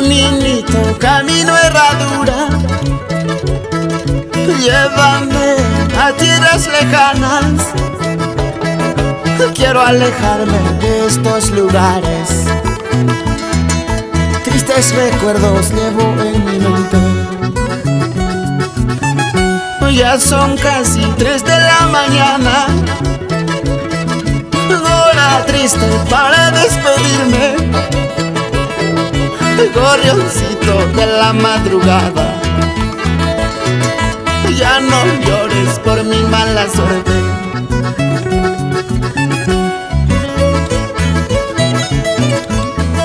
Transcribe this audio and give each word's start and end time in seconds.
Caminito, 0.00 0.96
camino 1.00 1.52
herradura. 1.58 2.50
Llévame 4.46 5.56
a 6.00 6.12
tierras 6.12 6.68
lejanas. 6.68 7.74
Quiero 9.56 9.80
alejarme 9.80 10.60
de 10.80 11.06
estos 11.08 11.50
lugares. 11.50 12.44
Tristes 14.44 14.94
recuerdos 14.94 15.72
llevo 15.72 16.14
en 16.22 16.44
mi 16.44 16.58
mente. 16.60 16.98
Ya 19.96 20.16
son 20.20 20.56
casi 20.58 21.02
tres 21.18 21.44
de 21.44 21.58
la 21.58 21.88
mañana. 21.90 22.68
Hora 24.70 25.44
triste 25.44 25.88
para 26.08 26.52
despedirme 26.52 28.07
Gorrioncito 29.80 30.74
de 30.96 31.06
la 31.06 31.32
madrugada. 31.32 32.34
Ya 34.58 34.80
no 34.80 35.00
llores 35.24 35.78
por 35.84 36.02
mi 36.02 36.20
mala 36.24 36.66
suerte. 36.68 37.12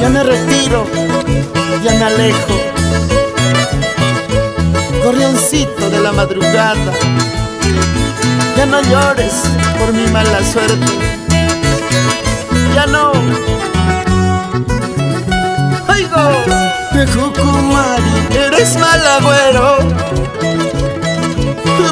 Ya 0.00 0.08
me 0.08 0.22
retiro, 0.22 0.86
ya 1.82 1.92
me 1.98 2.04
alejo. 2.04 2.56
Gorrioncito 5.04 5.90
de 5.90 6.00
la 6.00 6.12
madrugada. 6.12 6.92
Ya 8.56 8.66
no 8.66 8.80
llores 8.82 9.34
por 9.76 9.92
mi 9.92 10.06
mala 10.12 10.38
suerte 10.52 11.10
Jucumari, 17.06 18.12
eres 18.34 18.76
mal 18.76 19.06
agüero 19.18 19.78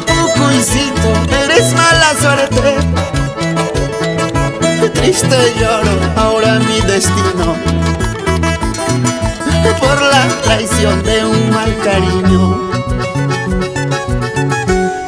Pucuicito, 0.07 1.11
eres 1.43 1.73
mala 1.73 2.13
suerte 2.19 2.77
Triste 4.93 5.53
lloro 5.59 5.91
ahora 6.15 6.59
mi 6.59 6.81
destino 6.81 7.79
por 9.79 10.01
la 10.01 10.27
traición 10.43 11.03
de 11.03 11.25
un 11.25 11.49
mal 11.51 11.75
cariño. 11.83 12.69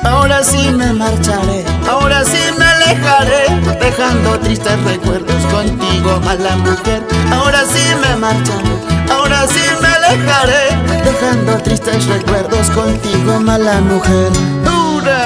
Ahora 0.03 0.43
sí 0.43 0.69
me 0.71 0.93
marcharé, 0.93 1.63
ahora 1.89 2.23
sí 2.23 2.39
me 2.57 2.65
alejaré, 2.65 3.43
dejando 3.79 4.39
tristes 4.39 4.81
recuerdos 4.83 5.43
contigo, 5.51 6.19
mala 6.23 6.55
mujer. 6.57 7.01
Ahora 7.31 7.63
sí 7.65 7.83
me 8.01 8.15
marcharé, 8.17 8.75
ahora 9.11 9.47
sí 9.47 9.61
me 9.80 9.80
alejaré, 10.11 11.03
dejando 11.03 11.57
tristes 11.63 12.05
recuerdos 12.07 12.69
contigo, 12.71 13.39
mala 13.39 13.79
mujer. 13.81 14.31
Dura. 14.63 15.25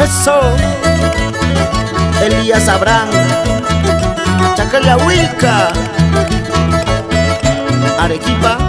Eso, 0.00 0.40
Elías 2.22 2.68
Abraham, 2.68 3.08
Chacalahuilca, 4.56 5.72
Arequipa. 7.98 8.61